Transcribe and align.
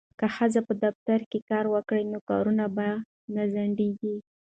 که 0.19 0.25
ښځې 0.35 0.61
په 0.67 0.73
دفترونو 0.83 1.25
کې 1.31 1.39
کار 1.49 1.65
وکړي 1.73 2.03
نو 2.11 2.19
کارونه 2.29 2.65
به 2.75 2.87
نه 3.35 3.43
ځنډیږي. 3.53 4.15